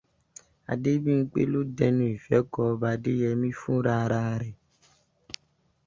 [0.71, 4.53] Adébímpé ló dẹnu ìfẹ́ kọ Ọba Adéyẹmí fúnra rẹ̀.